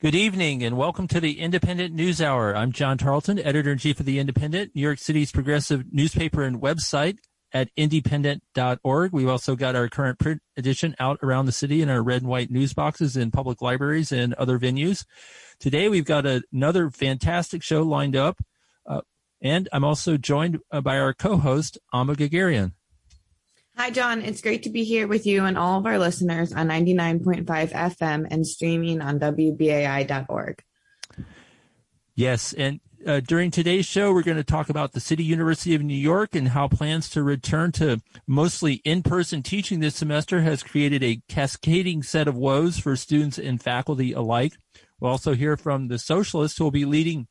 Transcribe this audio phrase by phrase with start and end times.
[0.00, 2.56] Good evening and welcome to the Indypendent News Hour.
[2.56, 6.58] I'm John Tarleton, editor in chief of the Indypendent, New York City's progressive newspaper and
[6.58, 7.18] website
[7.52, 9.12] at indypendent.org.
[9.12, 12.30] We've also got our current print edition out around the city in our red and
[12.30, 15.04] white news boxes in public libraries and other venues.
[15.58, 18.40] Today we've got a, another fantastic show lined up.
[18.86, 19.02] Uh,
[19.42, 22.72] and I'm also joined by our co-host, Amba Guerguerian.
[23.80, 24.20] Hi, John.
[24.20, 28.26] It's great to be here with you and all of our listeners on 99.5 FM
[28.30, 30.62] and streaming on WBAI.org.
[32.14, 32.52] Yes.
[32.52, 35.96] And uh, during today's show, we're going to talk about the City University of New
[35.96, 41.02] York and how plans to return to mostly in person teaching this semester has created
[41.02, 44.52] a cascading set of woes for students and faculty alike.
[45.00, 47.28] We'll also hear from the socialist who will be leading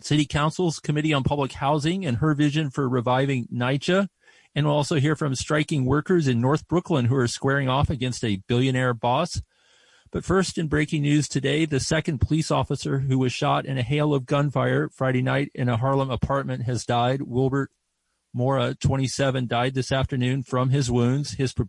[0.00, 4.08] City Council's Committee on Public Housing and her vision for reviving NYCHA.
[4.54, 8.24] And we'll also hear from striking workers in North Brooklyn who are squaring off against
[8.24, 9.42] a billionaire boss.
[10.12, 13.82] But first, in breaking news today, the second police officer who was shot in a
[13.82, 17.22] hail of gunfire Friday night in a Harlem apartment has died.
[17.22, 17.72] Wilbert
[18.32, 21.32] Mora, 27, died this afternoon from his wounds.
[21.32, 21.64] His p-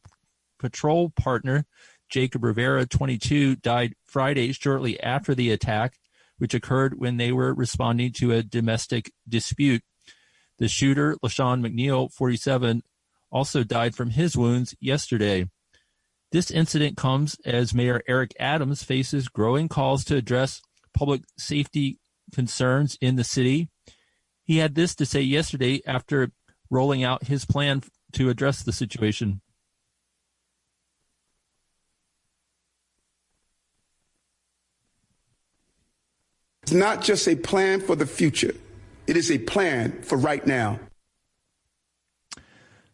[0.60, 1.66] patrol partner,
[2.10, 5.98] Jacob Rivera, 22, died Friday shortly after the attack,
[6.38, 9.84] which occurred when they were responding to a domestic dispute.
[10.58, 12.84] The shooter, LaShawn McNeil, 47,
[13.32, 15.50] also died from his wounds yesterday.
[16.32, 20.62] This incident comes as Mayor Eric Adams faces growing calls to address
[20.94, 22.00] public safety
[22.34, 23.70] concerns in the city.
[24.44, 26.32] He had this to say yesterday after
[26.70, 29.42] rolling out his plan to address the situation.
[36.64, 38.56] It's not just a plan for the future.
[39.08, 40.80] It is a plan for right now.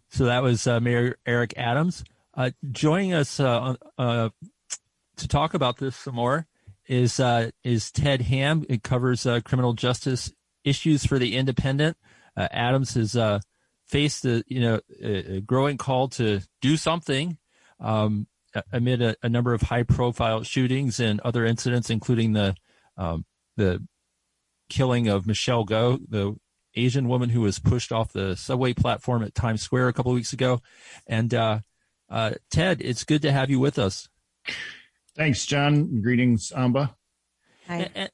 [0.09, 2.03] So that was uh, Mayor Eric Adams.
[2.33, 4.29] Uh, joining us uh, uh
[5.17, 6.47] to talk about this some more
[6.88, 8.66] is uh, is Ted Hamm.
[8.67, 10.33] It covers uh, criminal justice
[10.63, 11.95] issues for the Indypendent.
[12.38, 13.16] Adams has
[13.88, 17.38] faced a you know a, growing call to do something
[17.79, 18.28] um,
[18.72, 22.55] amid a, a, number of high profile shootings and other incidents, including the
[22.97, 23.25] um,
[23.57, 23.85] the
[24.72, 26.36] killing of Michelle Go, the
[26.76, 30.16] Asian woman who was pushed off the subway platform at Times Square a couple of
[30.16, 30.62] weeks ago.
[31.06, 31.59] And uh,
[32.09, 34.08] uh, Ted, it's good to have you with us.
[35.16, 36.02] Thanks, John.
[36.02, 36.96] Greetings, Amba.
[37.68, 37.76] Hi.
[37.76, 38.09] And, and,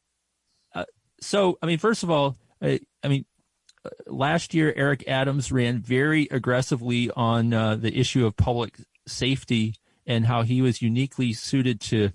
[0.74, 0.86] uh,
[1.22, 3.26] so, I mean, first of all, I, I mean,
[3.86, 9.76] uh, last year Eric Adams ran very aggressively on uh, the issue of public safety
[10.08, 12.10] and how he was uniquely suited to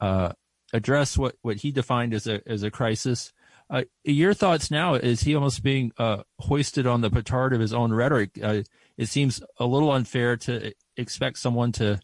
[0.00, 0.32] uh,
[0.72, 3.32] address what, what he defined as a as a crisis.
[3.70, 7.72] Uh, your thoughts now is he almost being uh, hoisted on the petard of his
[7.72, 8.38] own rhetoric?
[8.42, 8.62] Uh,
[8.96, 11.98] it seems a little unfair to expect someone to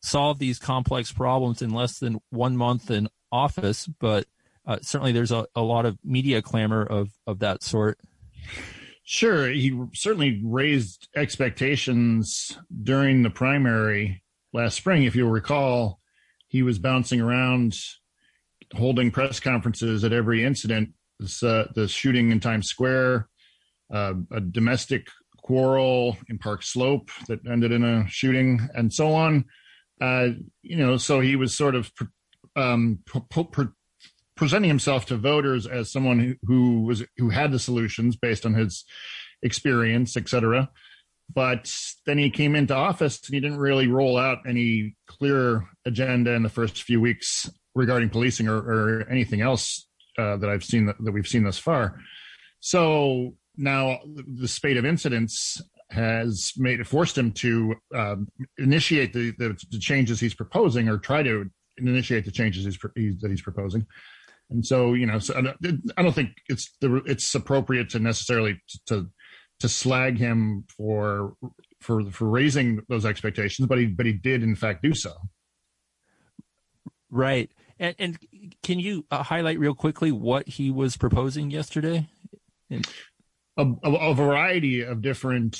[0.00, 4.26] solve these complex problems in less than one month in office, but
[4.66, 7.98] uh, certainly there's a, a lot of media clamor of, of that sort.
[9.04, 15.02] Sure, he certainly raised expectations during the primary last spring.
[15.02, 16.00] If you'll recall,
[16.46, 17.76] he was bouncing around
[18.74, 20.90] holding press conferences at every incident
[21.22, 23.28] this, uh, the shooting in Times Square,
[23.92, 25.06] uh, a domestic
[25.38, 29.44] quarrel in Park Slope that ended in a shooting, and so on.
[30.00, 30.28] Uh,
[30.62, 31.90] you know, so he was sort of
[32.56, 32.98] um,
[34.36, 38.54] presenting himself to voters as someone who, who, was who had the solutions based on
[38.54, 38.84] his
[39.42, 40.68] experience, et cetera.
[41.32, 41.72] But
[42.04, 46.42] then he came into office and he didn't really roll out any clear agenda in
[46.42, 49.86] the first few weeks regarding policing or, or anything else
[50.18, 51.98] uh, that I've seen that, that we've seen thus far.
[52.60, 55.60] So now the spate of incidents
[55.90, 58.28] has made it forced him to um,
[58.58, 63.30] initiate the, the, the changes he's proposing or try to initiate the changes he's, that
[63.30, 63.86] he's proposing.
[64.50, 67.98] And so, you know, so I, don't, I don't think it's the, it's appropriate to
[67.98, 69.08] necessarily to
[69.60, 71.34] to slag him for
[71.80, 75.14] for for raising those expectations, but he but he did in fact do so.
[77.10, 77.50] Right.
[77.78, 78.18] And, and
[78.62, 82.08] can you uh, highlight real quickly what he was proposing yesterday?
[83.56, 85.58] a, a, a, variety of different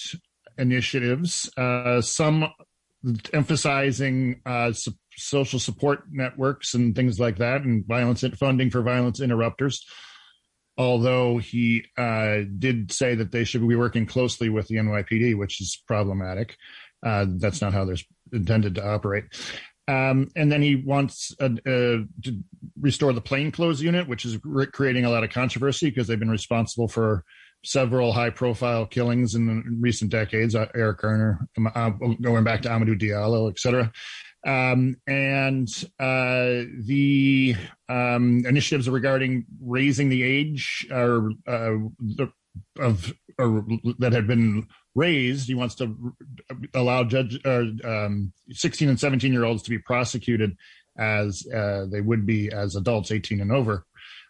[0.59, 2.53] initiatives, uh, some
[3.33, 9.21] emphasizing uh, su- social support networks and things like that, and violence funding for violence
[9.21, 9.85] interrupters.
[10.79, 15.61] Although he uh, did say that they should be working closely with the NYPD, which
[15.61, 16.57] is problematic.
[17.05, 17.97] Uh, that's not how they're
[18.33, 19.25] intended to operate.
[19.89, 22.45] Um, and then he wants uh, uh, to
[22.81, 26.31] restore the plainclothes unit, which is re- creating a lot of controversy because they've been
[26.31, 27.25] responsible for
[27.65, 30.55] several high-profile killings in recent decades.
[30.55, 31.91] Uh, Eric Garner, um, uh,
[32.21, 33.93] going back to Amadou Diallo, et cetera.
[34.45, 35.69] Um, and
[35.99, 37.57] the
[37.89, 41.75] um, initiatives regarding raising the age or uh,
[42.79, 43.65] of or
[43.99, 45.47] that had been raised.
[45.47, 45.97] He wants to
[46.75, 50.57] allow judge uh, um, 16 and 17 year olds to be prosecuted
[50.99, 53.87] as uh, they would be as adults 18 and over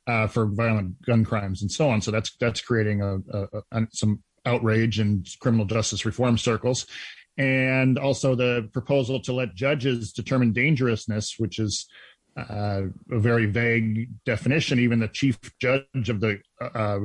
[0.06, 2.00] uh, for violent gun crimes and so on.
[2.00, 6.86] So that's that's creating a, a, a, some outrage in criminal justice reform circles.
[7.38, 11.86] And also the proposal to let judges determine dangerousness, which is
[12.36, 14.78] uh, a very vague definition.
[14.78, 16.98] Even the chief judge of the uh,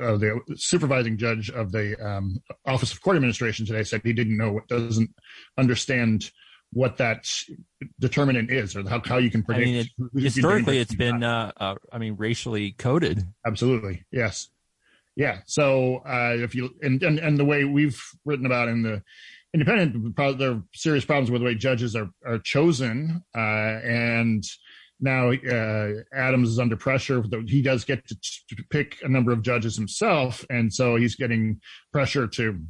[0.00, 4.36] of the supervising judge of the um, Office of Court Administration today said he didn't
[4.36, 5.10] know, what doesn't
[5.56, 6.30] understand
[6.72, 7.26] what that
[8.00, 9.66] determinant is, or how, how you can predict.
[9.66, 9.86] I mean,
[10.16, 13.24] it, historically, it's been, uh, uh, I mean, racially coded.
[13.46, 14.48] Absolutely, yes,
[15.14, 15.38] yeah.
[15.46, 19.02] So uh, if you and, and and the way we've written about in the
[19.54, 24.44] indypendent, there are serious problems with the way judges are are chosen, uh, and
[25.00, 27.22] now uh, Adams is under pressure.
[27.46, 31.60] He does get to, to, pick a number of judges himself, and so he's getting
[31.92, 32.60] pressure to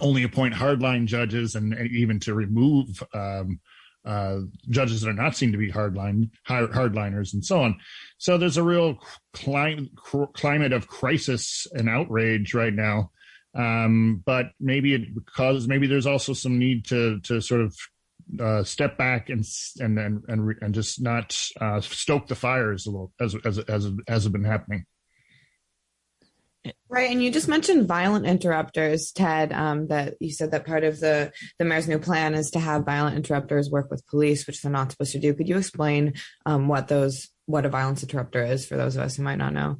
[0.00, 3.60] only appoint hardline judges and, and even to remove um,
[4.04, 4.38] uh,
[4.68, 7.78] judges that are not seen to be hardline hardliners and so on.
[8.18, 8.98] So there's a real
[9.32, 13.10] climate of crisis and outrage right now.
[13.54, 17.76] Um, but maybe it causes maybe there's also some need to to sort of
[18.40, 19.44] uh, step back and
[19.78, 23.90] and and and, and just not uh, stoke the fires a little as as as
[24.08, 24.86] as been happening.
[26.88, 29.52] Right, and you just mentioned violent interrupters, Ted.
[29.52, 32.84] Um, that you said that part of the the mayor's new plan is to have
[32.84, 35.34] violent interrupters work with police, which they're not supposed to do.
[35.34, 36.14] Could you explain
[36.46, 39.52] um, what those what a violence interrupter is for those of us who might not
[39.52, 39.78] know?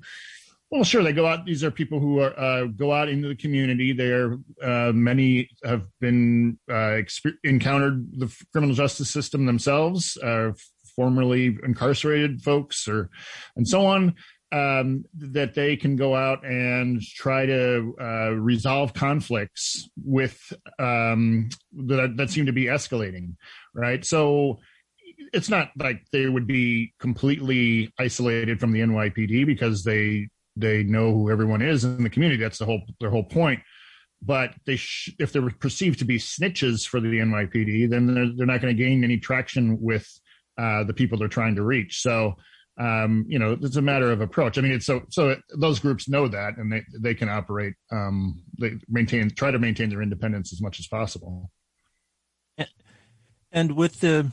[0.73, 1.03] Well, sure.
[1.03, 1.45] They go out.
[1.45, 3.93] These are people who are uh, go out into the community.
[3.93, 7.01] There, uh, many have been uh,
[7.45, 10.53] encountered the criminal justice system themselves, uh,
[10.97, 13.11] formerly incarcerated folks, or
[13.55, 14.15] and so on.
[14.51, 20.41] Um, that they can go out and try to uh, resolve conflicts with
[20.79, 21.51] um,
[21.87, 23.37] that that seem to be escalating,
[23.75, 24.03] right?
[24.07, 24.61] So
[25.35, 31.13] it's not like they would be completely isolated from the NYPD because they they know
[31.13, 32.43] who everyone is in the community.
[32.43, 33.61] That's the whole their whole point.
[34.21, 38.47] But they sh- if they're perceived to be snitches for the NYPD, then they're, they're
[38.47, 40.09] not going to gain any traction with
[40.57, 42.01] uh, the people they're trying to reach.
[42.03, 42.37] So
[42.81, 44.57] um, you know, it's a matter of approach.
[44.57, 48.43] I mean, it's so so those groups know that, and they they can operate, um,
[48.59, 51.51] they maintain, try to maintain their independence as much as possible.
[53.55, 54.31] And with the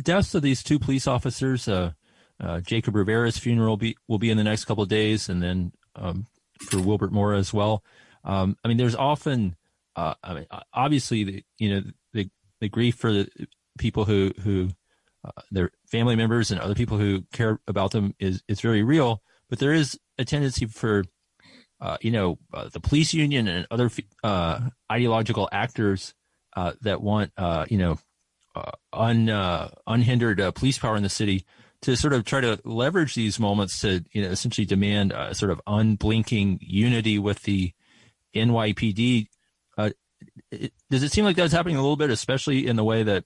[0.00, 1.92] deaths of these two police officers, uh,
[2.40, 5.42] uh, Jacob Rivera's funeral will be, will be in the next couple of days, and
[5.42, 6.26] then um,
[6.60, 7.82] for Wilbert Mora as well.
[8.24, 9.56] Um, I mean, there's often,
[9.96, 11.82] uh, I mean, obviously, the, you know,
[12.12, 13.28] the the grief for the
[13.78, 14.70] people who who
[15.24, 19.22] uh, their family members and other people who care about them is is very real.
[19.50, 21.04] But there is a tendency for,
[21.80, 23.90] uh, you know, uh, the police union and other
[24.90, 26.14] ideological actors
[26.56, 27.32] that want,
[27.68, 27.98] you know,
[28.92, 29.28] un
[29.86, 31.44] unhindered police power in the city
[31.84, 35.60] to sort of try to leverage these moments to you know essentially demand sort of
[35.66, 37.72] unblinking unity with the
[38.34, 39.28] NYPD.
[39.76, 39.90] Uh,
[40.50, 43.24] it, does it seem like that's happening a little bit, especially in the way that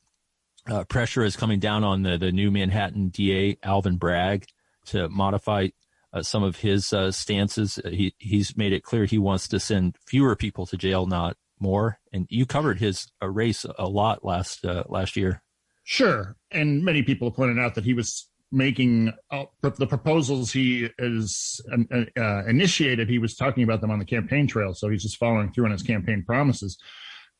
[0.68, 4.46] uh, pressure is coming down on the the new Manhattan DA Alvin Bragg
[4.86, 5.68] to modify
[6.12, 7.78] uh, some of his uh, stances?
[7.84, 11.98] He he's made it clear he wants to send fewer people to jail, not more.
[12.12, 15.42] And you covered his uh, race a lot last uh, last year.
[15.84, 21.60] Sure, and many people pointed out that he was making uh, the proposals he is
[21.72, 24.74] uh, uh, initiated, he was talking about them on the campaign trail.
[24.74, 26.78] So he's just following through on his campaign promises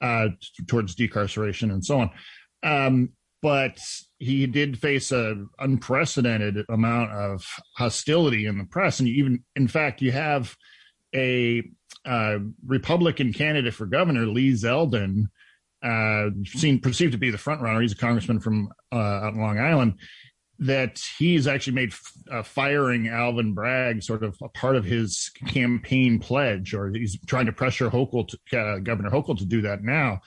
[0.00, 0.28] uh,
[0.66, 2.10] towards decarceration and so on.
[2.62, 3.10] Um,
[3.40, 3.78] but
[4.18, 7.46] he did face an unprecedented amount of
[7.76, 10.56] hostility in the press, and even, in fact, you have
[11.14, 11.62] a
[12.04, 15.26] uh, Republican candidate for governor, Lee Zeldin,
[15.84, 17.80] uh, seen perceived to be the front runner.
[17.80, 19.94] He's a congressman from Long Island
[20.60, 21.92] that he's actually made
[22.30, 27.46] uh, firing Alvin Bragg sort of a part of his campaign pledge, or he's trying
[27.46, 30.20] to pressure Hochul, to, uh, Governor Hochul, to do that now,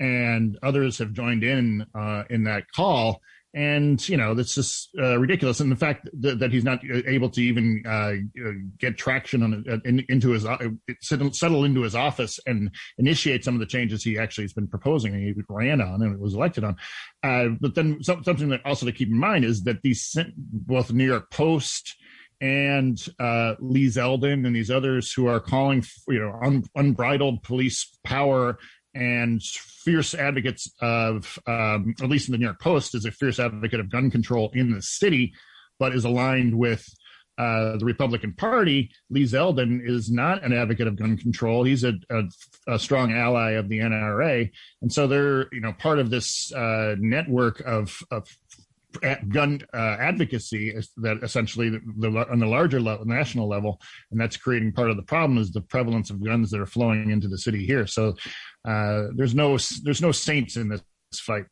[0.00, 3.20] and others have joined in uh, in that call
[3.54, 5.60] and you know that's just uh, ridiculous.
[5.60, 8.14] And the fact that, that, he's not able to even uh,
[8.78, 10.58] get traction on uh, in, into his uh,
[11.00, 15.14] settle into his office and initiate some of the changes he actually has been proposing
[15.14, 16.76] and he ran on and was elected on.
[17.22, 21.06] Uh, but then something that also to keep in mind is that these both New
[21.06, 21.96] York Post
[22.40, 27.96] and uh, Lee Zeldin and these others who are calling, you know, un- unbridled police
[28.04, 28.58] power
[28.94, 33.38] and fierce advocates of, um, at least in the New York Post, is a fierce
[33.38, 35.34] advocate of gun control in the city,
[35.78, 36.86] but is aligned with
[37.36, 38.90] uh, the Republican Party.
[39.10, 41.64] Lee Zeldin is not an advocate of gun control.
[41.64, 42.22] He's a, a,
[42.68, 44.50] a strong ally of the NRA,
[44.82, 48.28] and so they're you know part of this uh, network of, of
[49.28, 54.20] gun uh, advocacy is that essentially the, the, on the larger level, national level, and
[54.20, 57.28] that's creating part of the problem is the prevalence of guns that are flowing into
[57.28, 57.86] the city here.
[57.86, 58.14] So
[58.66, 60.82] uh, there's no there's no saints in this
[61.14, 61.46] fight.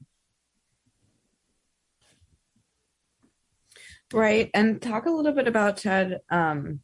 [4.12, 6.80] Right, and talk a little bit about Ted um,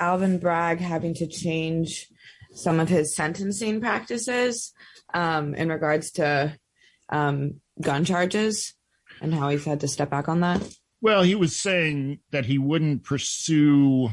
[0.00, 2.08] Alvin Bragg having to change
[2.52, 4.72] some of his sentencing practices
[5.14, 6.56] um, in regards to
[7.08, 8.74] um, gun charges
[9.22, 10.62] and how he's had to step back on that?
[11.00, 14.10] Well, he was saying that he wouldn't pursue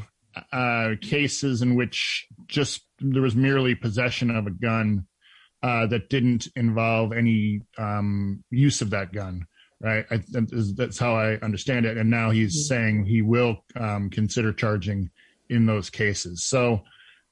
[0.51, 5.05] uh, cases in which just there was merely possession of a gun
[5.61, 9.45] uh, that didn't involve any um, use of that gun.
[9.81, 10.21] Right, I,
[10.75, 11.97] that's how I understand it.
[11.97, 12.75] And now he's mm-hmm.
[12.75, 15.09] saying he will um, consider charging
[15.49, 16.43] in those cases.
[16.43, 16.83] So,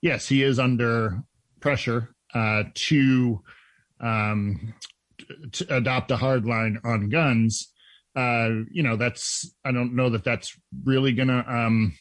[0.02, 1.24] yes, he is under
[1.60, 3.42] pressure uh, to
[4.00, 4.97] um, to
[5.70, 7.72] adopt a hard line on guns,
[8.16, 11.94] uh, you know, that's I don't know that that's really gonna um,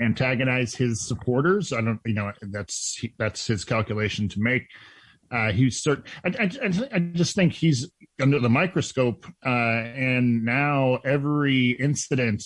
[0.00, 1.72] antagonize his supporters.
[1.72, 4.68] I don't, you know, that's that's his calculation to make.
[5.32, 6.04] Uh, he's certain.
[6.24, 12.44] I, I, I, just think he's under the microscope, uh, and now every incident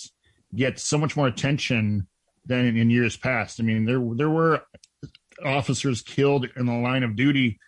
[0.55, 2.07] gets so much more attention
[2.45, 3.59] than in, in years past.
[3.59, 4.61] I mean, there there were
[5.45, 7.59] officers killed in the line of duty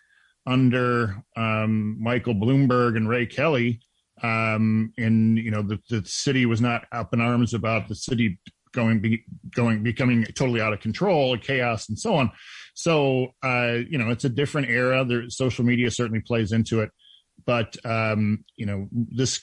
[0.46, 3.80] under um, Michael Bloomberg and Ray Kelly.
[4.22, 8.38] Um, and you know the, the city was not up in arms about the city
[8.72, 12.30] going be, going becoming totally out of control, chaos, and so on.
[12.74, 15.04] So uh, you know it's a different era.
[15.04, 16.90] There, social media certainly plays into it,
[17.44, 19.40] but um, you know this.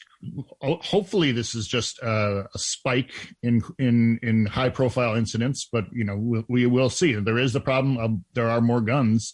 [0.62, 5.68] Hopefully, this is just a, a, spike in in in high profile incidents.
[5.72, 7.13] But you know we, we will see.
[7.13, 9.34] There is the problem of there are more guns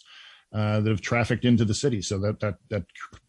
[0.52, 2.02] uh, that have trafficked into the city.
[2.02, 2.84] So that that that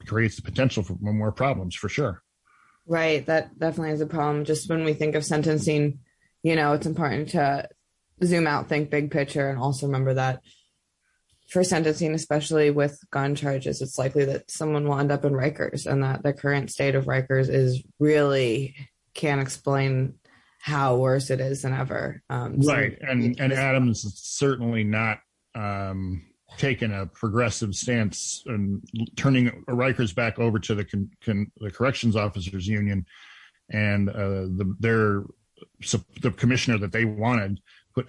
[0.06, 2.24] creates the potential for more problems for sure.
[2.86, 3.26] Right.
[3.26, 4.46] That definitely is a problem.
[4.46, 6.00] Just when we think of sentencing,
[6.42, 7.68] you know, it's important to
[8.24, 10.42] zoom out, think big picture, and also remember that
[11.50, 15.86] for sentencing, especially with gun charges, it's likely that someone will end up in Rikers,
[15.86, 18.76] and that the current state of Rikers is really
[19.14, 20.16] can't explain
[20.60, 22.22] how worse it is than ever.
[22.30, 25.20] Um, right, so and and Adams is certainly not
[25.56, 26.27] um,
[26.58, 28.84] taken a progressive stance and
[29.16, 33.06] turning Rikers back over to the con, con, the corrections officers union
[33.70, 35.24] and uh, the their
[35.82, 37.60] so the commissioner that they wanted.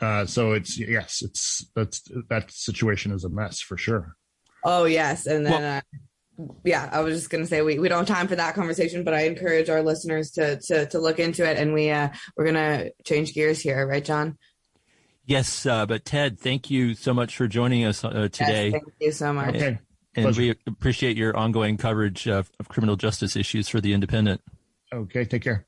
[0.01, 4.17] Uh, so it's yes, it's that's that situation is a mess for sure.
[4.65, 5.63] Oh yes, and then.
[5.63, 5.81] Well, uh,
[6.65, 9.13] yeah, I was just gonna say we, we don't have time for that conversation, but
[9.13, 12.91] I encourage our listeners to to to look into it, and we uh we're gonna
[13.05, 14.39] change gears here, right, John?
[15.29, 18.71] Yes, uh, but Ted, thank you so much for joining us uh, today.
[18.71, 19.57] Yes, thank you so much.
[19.57, 19.79] Okay.
[20.15, 24.39] And, and we appreciate your ongoing coverage of, of criminal justice issues for the Indypendent.
[24.91, 25.67] Okay, take care.